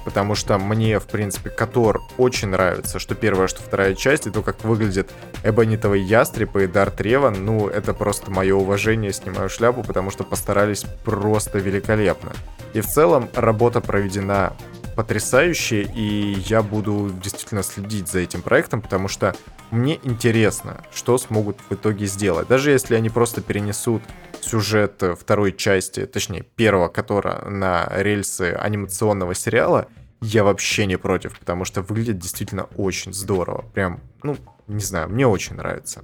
потому 0.06 0.36
что 0.36 0.58
мне, 0.58 1.00
в 1.00 1.06
принципе, 1.06 1.50
Котор 1.50 2.02
очень 2.18 2.50
нравится, 2.50 3.00
что 3.00 3.16
первая, 3.16 3.48
что 3.48 3.62
вторая 3.62 3.96
часть, 3.96 4.28
и 4.28 4.30
то, 4.30 4.42
как 4.42 4.64
выглядит 4.64 5.12
Эбонитовый 5.44 6.02
ястреб 6.02 6.56
и 6.56 6.68
Дарт 6.68 7.02
Реван, 7.02 7.44
ну, 7.44 7.68
это 7.68 7.94
просто 7.94 8.32
мое 8.32 8.56
уважение, 8.56 9.12
снимаю 9.12 9.50
шляпу, 9.50 9.84
потому 9.84 10.12
что 10.12 10.24
постарались 10.24 10.86
просто 11.04 11.58
великолепно. 11.58 12.32
И 12.74 12.82
в 12.82 12.86
целом 12.86 13.30
работа 13.34 13.82
проведена 13.82 14.54
потрясающая, 14.96 15.82
и 15.94 16.38
я 16.48 16.62
буду 16.62 17.12
действительно 17.22 17.64
следить 17.64 18.08
за 18.08 18.20
этим 18.20 18.42
проектом, 18.42 18.82
потому 18.82 19.08
что 19.08 19.36
мне 19.72 20.00
интересно, 20.04 20.84
что 20.94 21.18
смогут 21.18 21.58
в 21.70 21.74
итоге 21.74 22.06
сделать. 22.06 22.48
Даже 22.48 22.72
если 22.72 22.96
они 22.96 23.10
просто 23.10 23.42
перенесут 23.42 24.02
сюжет 24.46 25.02
второй 25.20 25.52
части, 25.54 26.06
точнее 26.06 26.44
первого, 26.44 26.88
которая 26.88 27.46
на 27.46 27.88
рельсы 27.92 28.54
анимационного 28.54 29.34
сериала, 29.34 29.88
я 30.22 30.44
вообще 30.44 30.86
не 30.86 30.98
против, 30.98 31.38
потому 31.38 31.66
что 31.66 31.82
выглядит 31.82 32.20
действительно 32.20 32.64
очень 32.78 33.14
здорово. 33.14 33.66
Прям, 33.74 34.02
ну, 34.24 34.38
не 34.68 34.84
знаю, 34.84 35.10
мне 35.10 35.28
очень 35.28 35.56
нравится. 35.56 36.04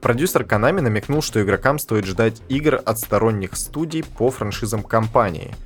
Продюсер 0.00 0.42
Konami 0.42 0.80
намекнул, 0.80 1.22
что 1.22 1.42
игрокам 1.42 1.78
стоит 1.78 2.04
ждать 2.04 2.42
игр 2.48 2.80
от 2.84 2.98
сторонних 2.98 3.56
студий 3.56 4.04
по 4.04 4.30
франшизам 4.30 4.82
компании– 4.82 5.54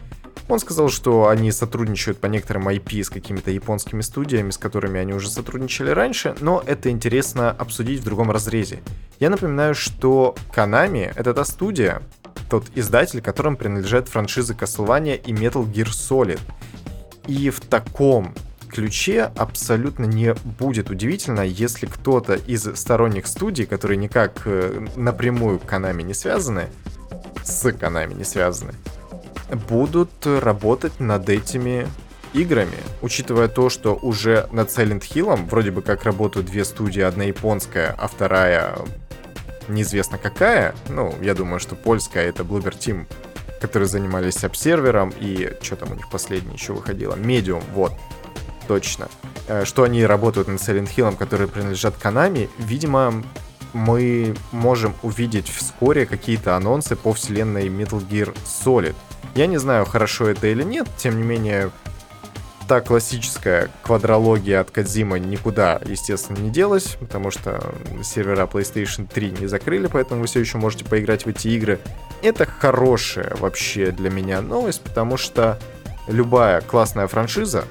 он 0.49 0.59
сказал, 0.59 0.89
что 0.89 1.29
они 1.29 1.53
сотрудничают 1.53 2.19
по 2.19 2.27
некоторым 2.27 2.69
IP 2.69 3.05
с 3.05 3.11
какими-то 3.11 3.51
японскими 3.51 4.01
студиями, 4.01 4.51
с 4.51 4.59
которыми 4.59 4.99
они 4.99 5.13
уже 5.13 5.31
сотрудничали 5.31 5.91
раньше, 5.91 6.35
но 6.41 6.63
это 6.67 6.91
интересно 6.91 7.51
обсудить 7.51 8.01
в 8.01 8.05
другом 8.05 8.31
разрезе. 8.31 8.81
Я 9.21 9.31
напоминаю, 9.31 9.75
что 9.75 10.35
Konami— 10.55 11.13
это 11.17 11.35
та 11.35 11.45
студия, 11.45 12.03
тот 12.49 12.65
издатель, 12.75 13.21
которым 13.21 13.57
принадлежат 13.57 14.09
франшизы 14.09 14.55
Castlevania 14.55 15.21
и 15.21 15.33
Metal 15.33 15.71
Gear 15.71 15.89
Solid. 15.89 16.41
И 17.27 17.51
в 17.51 17.61
таком 17.61 18.35
ключе 18.69 19.25
абсолютно 19.37 20.05
не 20.05 20.35
будет 20.35 20.91
удивительно, 20.91 21.41
если 21.41 21.87
кто-то 21.87 22.35
из 22.35 22.63
сторонних 22.77 23.27
студий, 23.27 23.67
которые 23.67 23.97
никак 23.97 24.43
э, 24.45 24.87
напрямую 24.97 25.59
к 25.59 25.65
Konami 25.65 26.03
не 26.03 26.15
связаны, 26.15 26.69
с 27.45 27.65
Konami 27.67 28.15
не 28.15 28.25
связаны, 28.25 28.73
будут 29.51 30.11
работать 30.27 31.01
над 31.01 31.29
этими 31.29 31.87
играми, 32.35 32.77
учитывая 33.03 33.49
то, 33.49 33.71
что 33.71 33.95
уже 33.95 34.49
над 34.53 34.69
Silent 34.69 35.03
Hill 35.03 35.47
вроде 35.47 35.71
бы 35.71 35.83
как 35.83 36.05
работают 36.05 36.47
две 36.47 36.65
студии, 36.65 37.01
одна 37.01 37.25
японская, 37.25 37.95
а 37.99 38.07
вторая 38.07 38.77
неизвестно 39.69 40.19
какая, 40.19 40.75
ну, 40.89 41.15
я 41.21 41.35
думаю, 41.35 41.61
что 41.61 41.75
польская 41.75 42.27
это 42.27 42.43
Bloober 42.43 42.77
Team, 42.77 43.07
которые 43.61 43.89
занимались 43.89 44.45
обсервером, 44.45 45.13
и 45.19 45.57
что 45.63 45.77
там 45.77 45.93
у 45.93 45.95
них 45.95 46.09
последнее 46.11 46.55
еще 46.55 46.73
выходило, 46.73 47.15
Medium, 47.15 47.63
вот, 47.75 47.93
точно. 48.67 49.09
Э, 49.47 49.65
что 49.65 49.83
они 49.83 50.05
работают 50.05 50.49
над 50.49 50.61
Silent 50.61 50.89
Hill, 50.95 51.17
которые 51.17 51.49
принадлежат 51.49 51.95
Konami, 52.01 52.49
видимо, 52.59 53.23
мы 53.73 54.35
можем 54.53 54.95
увидеть 55.03 55.49
вскоре 55.49 56.07
какие-то 56.07 56.57
анонсы 56.57 56.97
по 56.97 57.13
вселенной 57.13 57.69
Metal 57.69 58.07
Gear 58.09 58.35
Solid. 58.45 58.95
Я 59.39 59.47
не 59.47 59.59
знаю, 59.59 59.87
хорошо 59.87 60.27
это 60.27 60.49
или 60.49 60.65
нет, 60.65 60.89
тем 60.97 61.17
не 61.17 61.23
менее, 61.23 61.71
та 62.67 62.81
классическая 62.81 63.71
квадрология 63.85 64.59
от 64.59 64.73
Кадзима 64.73 65.21
никуда, 65.21 65.81
естественно, 65.85 66.39
не 66.39 66.51
делась, 66.51 66.97
потому 66.99 67.31
что 67.31 67.63
сервера 68.03 68.47
PlayStation 68.47 69.07
3 69.07 69.37
не 69.39 69.47
закрыли, 69.47 69.87
поэтому 69.87 70.23
вы 70.23 70.27
все 70.27 70.41
еще 70.41 70.59
можете 70.59 70.85
поиграть 70.85 71.25
в 71.25 71.29
эти 71.29 71.47
игры. 71.47 71.79
Это 72.21 72.47
хорошая 72.47 73.37
вообще 73.37 73.93
для 73.93 74.11
меня 74.11 74.41
новость, 74.41 74.81
потому 74.81 75.17
что 75.17 75.57
любая 76.09 76.61
классная 76.61 77.07
франшиза, 77.07 77.63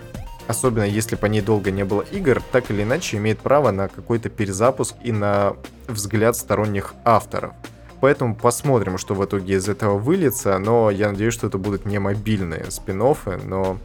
особенно 0.48 0.86
если 0.86 1.18
по 1.18 1.26
ней 1.26 1.42
долго 1.42 1.70
не 1.70 1.84
было 1.84 2.04
игр, 2.14 2.42
так 2.54 2.72
или 2.72 2.84
иначе 2.84 3.18
имеет 3.18 3.40
право 3.40 3.72
на 3.72 3.90
какой-то 3.90 4.30
перезапуск 4.30 4.96
и 5.04 5.12
на 5.12 5.58
взгляд 5.90 6.38
сторонних 6.38 6.94
авторов. 7.04 7.52
Поэтому 8.00 8.36
посмотрим, 8.36 8.98
что 8.98 9.16
в 9.16 9.26
итоге 9.26 9.56
из 9.56 9.68
этого 9.68 9.98
выльется, 9.98 10.58
но 10.60 10.92
я 10.92 11.10
надеюсь, 11.10 11.34
что 11.34 11.48
это 11.48 11.58
будут 11.58 11.86
не 11.86 12.00
мобильные 12.00 12.70
спин 12.70 13.00
но... 13.46 13.78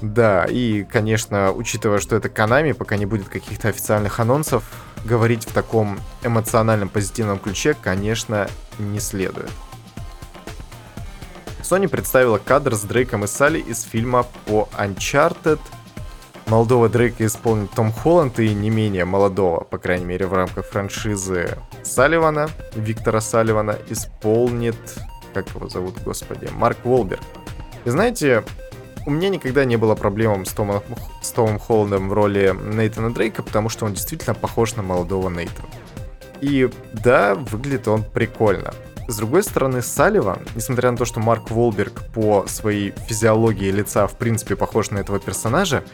Да, 0.00 0.46
и, 0.46 0.82
конечно, 0.84 1.52
учитывая, 1.52 1.98
что 1.98 2.16
это 2.16 2.28
Konami, 2.28 2.72
пока 2.72 2.96
не 2.96 3.04
будет 3.04 3.28
каких-то 3.28 3.68
официальных 3.68 4.18
анонсов, 4.18 4.64
говорить 5.04 5.44
в 5.44 5.52
таком 5.52 6.00
эмоциональном 6.22 6.88
позитивном 6.88 7.38
ключе, 7.38 7.74
конечно, 7.74 8.48
не 8.78 8.98
следует. 8.98 9.50
Sony 11.60 11.86
представила 11.86 12.38
кадр 12.38 12.74
с 12.74 12.80
Дрейком 12.82 13.24
и 13.24 13.26
Салли 13.26 13.58
из 13.58 13.82
фильма 13.82 14.24
по 14.46 14.70
Uncharted— 14.78 15.60
молодого 16.50 16.88
Дрейка 16.88 17.24
исполнит 17.26 17.70
Том 17.70 17.92
Холланд 17.92 18.40
и 18.40 18.52
не 18.52 18.70
менее 18.70 19.04
молодого, 19.04 19.60
по 19.60 19.78
крайней 19.78 20.04
мере, 20.04 20.26
в 20.26 20.34
рамках 20.34 20.66
франшизы 20.66 21.56
Салливана, 21.84 22.50
Виктора 22.74 23.20
Салливана, 23.20 23.78
исполнит, 23.88 24.76
как 25.32 25.48
его 25.54 25.68
зовут, 25.68 25.94
господи, 26.04 26.48
Марк 26.52 26.78
Волберг. 26.84 27.22
И 27.84 27.90
знаете, 27.90 28.42
у 29.06 29.10
меня 29.10 29.28
никогда 29.28 29.64
не 29.64 29.76
было 29.76 29.94
проблем 29.94 30.44
с 30.44 30.52
Томом, 30.52 30.82
с 31.22 31.30
Томом 31.30 31.60
Холландом 31.60 32.08
в 32.08 32.12
роли 32.12 32.54
Нейтана 32.74 33.14
Дрейка, 33.14 33.44
потому 33.44 33.68
что 33.68 33.86
он 33.86 33.94
действительно 33.94 34.34
похож 34.34 34.74
на 34.74 34.82
молодого 34.82 35.30
Нейтана. 35.30 35.68
И 36.40 36.68
да, 36.92 37.36
выглядит 37.36 37.86
он 37.86 38.02
прикольно. 38.02 38.74
С 39.06 39.16
другой 39.16 39.42
стороны, 39.44 39.82
Салливан, 39.82 40.40
несмотря 40.54 40.90
на 40.90 40.96
то, 40.96 41.04
что 41.04 41.20
Марк 41.20 41.50
Волберг 41.50 42.02
по 42.12 42.44
своей 42.46 42.92
физиологии 43.06 43.70
лица 43.70 44.06
в 44.06 44.16
принципе 44.16 44.56
похож 44.56 44.90
на 44.90 44.98
этого 44.98 45.18
персонажа, 45.18 45.84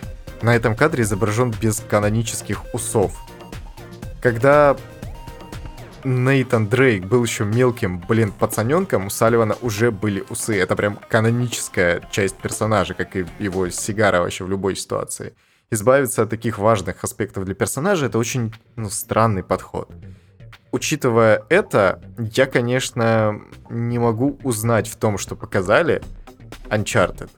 на 0.46 0.54
этом 0.54 0.76
кадре 0.76 1.02
изображен 1.02 1.52
без 1.60 1.80
канонических 1.80 2.72
усов. 2.72 3.20
Когда 4.22 4.76
Нейтан 6.04 6.68
Дрейк 6.68 7.04
был 7.04 7.24
еще 7.24 7.44
мелким, 7.44 7.98
блин, 7.98 8.30
пацаненком, 8.30 9.06
у 9.06 9.10
Салливана 9.10 9.56
уже 9.60 9.90
были 9.90 10.24
усы. 10.30 10.56
Это 10.56 10.76
прям 10.76 11.00
каноническая 11.08 12.00
часть 12.12 12.36
персонажа, 12.36 12.94
как 12.94 13.16
и 13.16 13.26
его 13.40 13.68
сигара 13.70 14.20
вообще 14.20 14.44
в 14.44 14.48
любой 14.48 14.76
ситуации. 14.76 15.34
Избавиться 15.72 16.22
от 16.22 16.30
таких 16.30 16.58
важных 16.58 17.02
аспектов 17.02 17.44
для 17.44 17.56
персонажа— 17.56 18.06
это 18.06 18.16
очень 18.16 18.54
ну, 18.76 18.88
странный 18.88 19.42
подход. 19.42 19.90
Учитывая 20.70 21.42
это, 21.48 22.00
я, 22.18 22.46
конечно, 22.46 23.40
не 23.68 23.98
могу 23.98 24.38
узнать 24.44 24.86
в 24.86 24.94
том, 24.94 25.18
что 25.18 25.34
показали 25.34 26.02
Uncharted, 26.68 27.30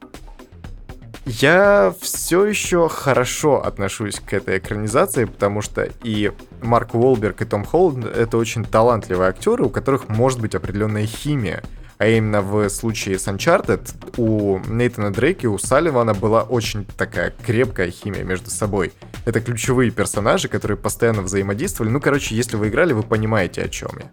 я 1.29 1.95
все 2.01 2.45
еще 2.47 2.89
хорошо 2.89 3.63
отношусь 3.63 4.19
к 4.19 4.33
этой 4.33 4.59
экранизации, 4.59 5.27
потому 5.27 5.61
что 5.61 5.89
и 6.03 6.33
Марк 6.63 6.95
Уолберг, 6.95 7.43
и 7.43 7.45
Том 7.45 7.65
Холланд— 7.65 8.07
это 8.17 8.39
очень 8.39 8.65
талантливые 8.65 9.29
актеры, 9.29 9.65
у 9.65 9.71
которых 9.71 10.09
может 10.09 10.41
быть 10.41 10.55
определенная 10.55 11.07
химия. 11.07 11.63
А 11.99 12.07
именно 12.07 12.41
в 12.41 12.69
случае 12.71 13.19
с 13.19 13.27
Uncharted 13.27 13.91
у 14.17 14.61
Нейтана 14.69 15.09
и 15.09 15.47
у 15.47 15.59
Салливана 15.59 16.15
была 16.15 16.45
очень 16.45 16.85
такая 16.85 17.35
крепкая 17.45 17.91
химия 17.91 18.23
между 18.23 18.51
собой. 18.51 18.93
Это 19.27 19.41
ключевые 19.41 19.91
персонажи, 19.91 20.49
которые 20.49 20.79
постоянно 20.79 21.23
взаимодействовали. 21.23 21.91
Ну, 21.91 22.01
короче, 22.01 22.37
если 22.37 22.57
вы 22.57 22.69
играли, 22.69 22.93
вы 22.93 23.03
понимаете, 23.03 23.63
о 23.63 23.69
чем 23.69 23.91
я. 23.99 24.11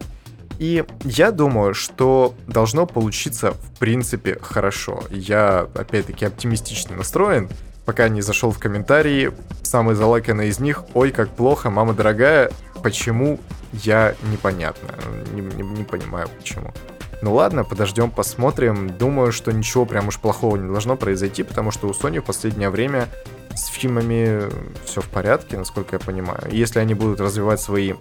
И 0.59 0.85
я 1.03 1.31
думаю, 1.31 1.73
что 1.73 2.33
должно 2.47 2.85
получиться 2.85 3.51
в 3.51 3.79
принципе 3.79 4.37
хорошо. 4.41 5.03
Я, 5.09 5.67
опять-таки, 5.75 6.25
оптимистично 6.25 6.95
настроен. 6.95 7.49
Пока 7.85 8.09
не 8.09 8.21
зашел 8.21 8.51
в 8.51 8.57
комментарии, 8.57 9.31
самый 9.61 9.93
залайканный 9.95 10.47
из 10.47 10.59
них 10.59 10.83
«Ой, 10.95 11.11
как 11.11 11.29
плохо, 11.29 11.69
мама 11.69 11.93
дорогая, 11.93 12.51
почему?» 12.81 13.39
Я 13.83 14.15
непонятно, 14.31 14.89
не, 15.33 15.41
не, 15.41 15.63
не 15.63 15.83
понимаю 15.83 16.29
почему. 16.37 16.73
Ну 17.21 17.33
ладно, 17.33 17.63
подождем, 17.63 18.11
посмотрим. 18.11 18.89
Думаю, 18.97 19.31
что 19.31 19.51
ничего 19.51 19.85
прям 19.85 20.07
уж 20.07 20.19
плохого 20.19 20.55
не 20.57 20.67
должно 20.71 20.95
произойти, 20.95 21.43
потому 21.43 21.71
что 21.71 21.87
у 21.87 21.91
Sony 21.91 22.21
в 22.21 22.25
последнее 22.25 22.69
время 22.69 23.09
с 23.55 23.67
фильмами 23.67 24.49
все 24.85 25.01
в 25.01 25.09
порядке, 25.09 25.57
насколько 25.57 25.95
я 25.95 25.99
понимаю. 25.99 26.41
Если 26.51 26.79
они 26.79 26.93
будут 26.93 27.19
развивать 27.19 27.59
свои 27.59 27.93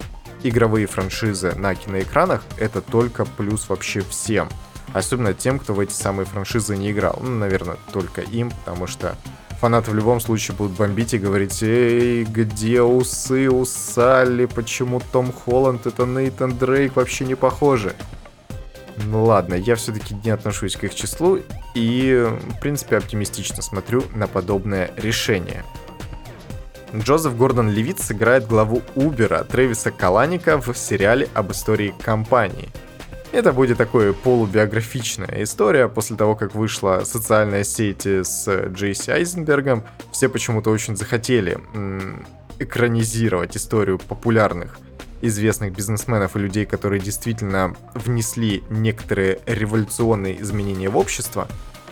игровые 0.47 0.87
франшизы 0.87 1.53
на 1.55 1.75
киноэкранах, 1.75 2.43
это 2.57 2.81
только 2.81 3.25
плюс 3.25 3.69
вообще 3.69 4.01
всем. 4.01 4.49
Особенно 4.93 5.33
тем, 5.33 5.59
кто 5.59 5.73
в 5.73 5.79
эти 5.79 5.91
самые 5.91 6.25
франшизы 6.25 6.77
не 6.77 6.91
играл. 6.91 7.19
Ну, 7.21 7.31
наверное, 7.31 7.77
только 7.91 8.21
им, 8.21 8.51
потому 8.51 8.87
что 8.87 9.17
фанаты 9.59 9.91
в 9.91 9.95
любом 9.95 10.19
случае 10.19 10.55
будут 10.55 10.77
бомбить 10.77 11.13
и 11.13 11.17
говорить, 11.17 11.63
эй, 11.63 12.23
где 12.23 12.81
усы 12.81 13.49
у 13.49 13.65
Салли, 13.65 14.45
почему 14.45 15.01
Том 15.11 15.33
Холланд, 15.33 15.87
это 15.87 16.05
Нейтан 16.05 16.57
Дрейк 16.57 16.95
вообще 16.95 17.25
не 17.25 17.35
похожи. 17.35 17.95
Ну 19.05 19.25
ладно, 19.25 19.55
я 19.55 19.75
все-таки 19.75 20.15
не 20.23 20.29
отношусь 20.29 20.75
к 20.75 20.83
их 20.85 20.95
числу 20.95 21.39
и, 21.73 22.27
в 22.55 22.59
принципе, 22.61 22.97
оптимистично 22.97 23.61
смотрю 23.61 24.03
на 24.13 24.27
подобное 24.27 24.91
решение. 24.95 25.65
Джозеф 26.97 27.35
Гордон 27.35 27.69
Левит 27.69 27.99
сыграет 27.99 28.47
главу 28.47 28.81
Убера 28.95 29.43
Трэвиса 29.43 29.91
Каланика 29.91 30.59
в 30.61 30.73
сериале 30.75 31.27
об 31.33 31.51
истории 31.51 31.93
компании. 32.01 32.69
Это 33.31 33.51
будет 33.51 33.77
такое 33.77 34.13
полубиографичная 34.13 35.43
история. 35.43 35.89
После 35.89 36.15
того, 36.15 36.35
как 36.35 36.55
вышла 36.55 37.01
социальная 37.03 37.65
сеть 37.65 38.05
с 38.05 38.47
Джейси 38.67 39.09
Айзенбергом, 39.11 39.83
все 40.11 40.29
почему-то 40.29 40.69
очень 40.69 40.95
захотели 40.95 41.57
экранизировать 42.59 43.57
историю 43.57 43.99
популярных 43.99 44.77
известных 45.21 45.73
бизнесменов 45.73 46.35
и 46.35 46.39
людей, 46.39 46.65
которые 46.65 47.01
действительно 47.01 47.75
внесли 47.93 48.63
некоторые 48.69 49.39
революционные 49.45 50.41
изменения 50.41 50.89
в 50.89 50.97
общество. 50.97 51.47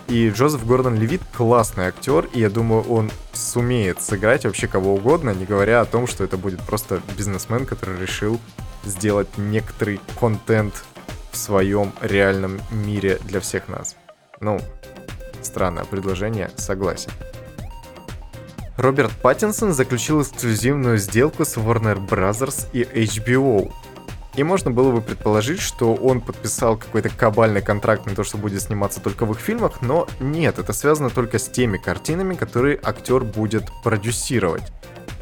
И 0.08 0.28
Джозеф 0.28 0.66
Гордон 0.66 0.96
Левит 0.96 1.22
классный 1.34 1.86
актер, 1.86 2.28
и 2.32 2.40
я 2.40 2.50
думаю, 2.50 2.82
он 2.82 3.10
сумеет 3.32 4.02
сыграть 4.02 4.44
вообще 4.44 4.66
кого 4.66 4.94
угодно, 4.94 5.30
не 5.30 5.46
говоря 5.46 5.80
о 5.80 5.86
том, 5.86 6.06
что 6.06 6.24
это 6.24 6.36
будет 6.36 6.60
просто 6.60 7.00
бизнесмен, 7.16 7.64
который 7.64 7.98
решил 7.98 8.38
сделать 8.84 9.28
некоторый 9.38 10.00
контент 10.20 10.84
в 11.32 11.36
своем 11.36 11.92
реальном 12.00 12.60
мире 12.70 13.18
для 13.24 13.40
всех 13.40 13.68
нас. 13.68 13.96
Ну, 14.40 14.60
странное 15.42 15.84
предложение, 15.84 16.50
согласен. 16.56 17.10
Роберт 18.76 19.12
Паттинсон 19.22 19.72
заключил 19.72 20.22
эксклюзивную 20.22 20.98
сделку 20.98 21.44
с 21.44 21.56
Warner 21.56 21.96
Bros. 21.96 22.66
и 22.72 22.82
HBO. 22.82 23.72
И 24.36 24.42
можно 24.42 24.70
было 24.70 24.90
бы 24.90 25.00
предположить, 25.00 25.60
что 25.60 25.94
он 25.94 26.20
подписал 26.20 26.76
какой-то 26.76 27.08
кабальный 27.08 27.62
контракт 27.62 28.06
на 28.06 28.14
то, 28.14 28.24
что 28.24 28.36
будет 28.36 28.62
сниматься 28.62 29.00
только 29.00 29.26
в 29.26 29.32
их 29.32 29.38
фильмах, 29.38 29.80
но 29.80 30.08
нет, 30.18 30.58
это 30.58 30.72
связано 30.72 31.10
только 31.10 31.38
с 31.38 31.48
теми 31.48 31.78
картинами, 31.78 32.34
которые 32.34 32.80
актер 32.82 33.22
будет 33.22 33.70
продюсировать. 33.84 34.72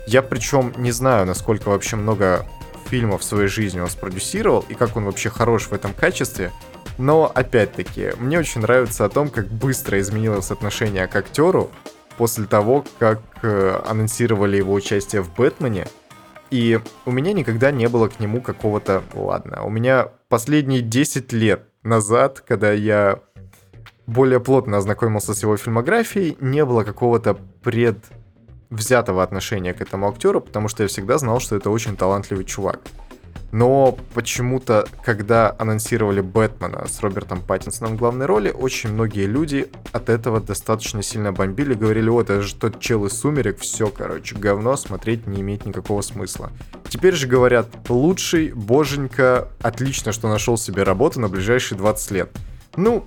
Я 0.07 0.23
причем 0.23 0.73
не 0.77 0.93
знаю, 0.93 1.27
насколько 1.27 1.69
вообще 1.69 1.97
много 1.97 2.47
фильмов 2.87 3.21
в 3.21 3.25
своей 3.25 3.49
жизни 3.49 3.81
он 3.81 3.89
спродюсировал 3.89 4.65
и 4.69 4.75
как 4.75 4.97
он 4.97 5.05
вообще 5.05 5.31
хорош 5.31 5.69
в 5.69 5.73
этом 5.73 5.93
качестве, 5.93 6.51
но 6.99 7.31
опять-таки, 7.35 8.13
мне 8.19 8.39
очень 8.39 8.61
нравится 8.61 9.05
о 9.05 9.09
том, 9.09 9.29
как 9.29 9.47
быстро 9.49 9.99
изменилось 10.01 10.51
отношение 10.51 11.07
к 11.07 11.17
актеру 11.17 11.71
после 12.17 12.45
того, 12.45 12.85
как 12.99 13.21
э, 13.43 13.81
анонсировали 13.87 14.57
его 14.57 14.73
участие 14.75 15.23
в 15.23 15.35
Бэтмене. 15.35 15.87
И 16.53 16.79
у 17.07 17.11
меня 17.11 17.33
никогда 17.33 17.71
не 17.71 17.89
было 17.89 18.09
к 18.09 18.21
нему 18.21 18.43
какого-то... 18.43 19.03
Ладно, 19.15 19.65
у 19.65 19.71
меня 19.71 20.09
последние 20.29 20.83
10 20.83 21.33
лет 21.33 21.63
назад, 21.83 22.45
когда 22.47 22.71
я 22.73 23.21
более 24.07 24.39
плотно 24.39 24.77
ознакомился 24.77 25.33
с 25.33 25.43
его 25.43 25.57
фильмографией, 25.57 26.37
не 26.41 26.63
было 26.67 26.85
какого-то 26.85 27.39
предвзятого 27.63 29.23
отношения 29.23 29.73
к 29.73 29.81
этому 29.81 30.11
актеру, 30.11 30.43
потому 30.43 30.69
что 30.69 30.83
я 30.83 30.91
всегда 30.91 31.17
знал, 31.17 31.41
что 31.41 31.57
это 31.57 31.71
очень 31.71 31.97
талантливый 31.97 32.45
чувак. 32.45 32.81
Но 33.53 33.99
почему-то, 34.15 34.87
когда 35.05 35.55
анонсировали 35.59 36.23
Бэтмена 36.23 36.89
с 36.89 37.01
Робертом 37.01 37.43
Паттинсоном 37.43 37.97
в 37.97 37.99
главной 37.99 38.25
роли, 38.25 38.51
очень 38.51 38.93
многие 38.93 39.27
люди 39.27 39.71
от 39.93 40.09
этого 40.09 40.41
достаточно 40.41 41.03
сильно 41.03 41.33
бомбили, 41.33 41.75
говорили, 41.75 42.09
вот 42.09 42.31
это 42.31 42.41
же 42.41 42.55
тот 42.55 42.81
чел 42.81 43.05
из 43.05 43.13
«Сумерек», 43.13 43.59
все, 43.59 43.89
короче, 43.89 44.37
говно, 44.37 44.77
смотреть 44.77 45.27
не 45.27 45.43
имеет 45.43 45.67
никакого 45.67 46.01
смысла. 46.01 46.51
Теперь 46.89 47.15
же 47.15 47.29
говорят, 47.29 47.69
лучший, 47.91 48.53
боженька, 48.53 49.49
отлично, 49.61 50.13
что 50.13 50.29
нашел 50.29 50.57
себе 50.57 50.83
работу 50.83 51.21
на 51.21 51.29
ближайшие 51.29 51.77
20 51.77 52.11
лет. 52.11 52.31
Ну, 52.77 53.05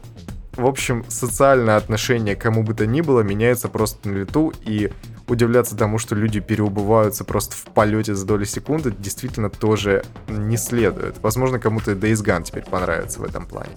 в 0.55 0.67
общем, 0.67 1.05
социальное 1.09 1.75
отношение 1.75 2.35
к 2.35 2.41
кому 2.41 2.61
бы 2.61 2.75
то 2.75 2.85
ни 2.85 3.01
было 3.01 3.21
меняется 3.21 3.67
просто 3.67 4.07
на 4.07 4.19
лету, 4.19 4.53
и 4.63 4.91
удивляться 5.27 5.75
тому, 5.75 5.97
что 5.97 6.15
люди 6.15 6.39
переубываются 6.39 7.23
просто 7.23 7.55
в 7.55 7.63
полете 7.65 8.15
за 8.15 8.25
доли 8.25 8.45
секунды, 8.45 8.91
действительно 8.91 9.49
тоже 9.49 10.03
не 10.27 10.57
следует. 10.57 11.17
Возможно, 11.21 11.59
кому-то 11.59 11.91
Days 11.91 12.23
Gone 12.23 12.43
теперь 12.43 12.63
понравится 12.63 13.19
в 13.19 13.23
этом 13.23 13.45
плане. 13.45 13.71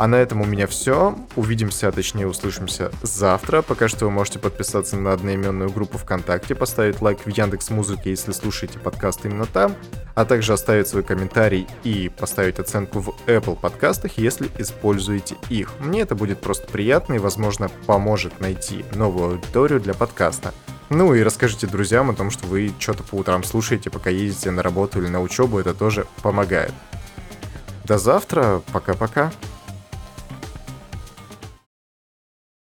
А 0.00 0.06
на 0.06 0.14
этом 0.14 0.40
у 0.40 0.46
меня 0.46 0.66
все. 0.66 1.14
Увидимся, 1.36 1.88
а 1.88 1.92
точнее 1.92 2.26
услышимся 2.26 2.90
завтра. 3.02 3.60
Пока 3.60 3.86
что 3.86 4.06
вы 4.06 4.10
можете 4.10 4.38
подписаться 4.38 4.96
на 4.96 5.12
одноименную 5.12 5.70
группу 5.70 5.98
ВКонтакте, 5.98 6.54
поставить 6.54 7.02
лайк 7.02 7.18
в 7.26 7.28
Яндекс 7.28 7.68
Музыке, 7.68 8.08
если 8.08 8.32
слушаете 8.32 8.78
подкаст 8.78 9.26
именно 9.26 9.44
там, 9.44 9.76
а 10.14 10.24
также 10.24 10.54
оставить 10.54 10.88
свой 10.88 11.02
комментарий 11.02 11.66
и 11.84 12.08
поставить 12.08 12.58
оценку 12.58 13.00
в 13.00 13.14
Apple 13.26 13.60
подкастах, 13.60 14.16
если 14.16 14.48
используете 14.56 15.36
их. 15.50 15.68
Мне 15.80 16.00
это 16.00 16.14
будет 16.14 16.40
просто 16.40 16.66
приятно 16.66 17.12
и, 17.12 17.18
возможно, 17.18 17.70
поможет 17.84 18.40
найти 18.40 18.86
новую 18.94 19.32
аудиторию 19.32 19.80
для 19.80 19.92
подкаста. 19.92 20.54
Ну 20.90 21.14
и 21.14 21.22
расскажите 21.22 21.68
друзьям 21.68 22.10
о 22.10 22.14
том, 22.14 22.32
что 22.32 22.48
вы 22.48 22.72
что-то 22.80 23.04
по 23.04 23.14
утрам 23.14 23.44
слушаете, 23.44 23.90
пока 23.90 24.10
ездите 24.10 24.50
на 24.50 24.60
работу 24.60 25.00
или 25.00 25.06
на 25.06 25.22
учебу, 25.22 25.60
это 25.60 25.72
тоже 25.72 26.08
помогает. 26.20 26.72
До 27.84 27.96
завтра, 27.96 28.60
пока-пока. 28.72 29.32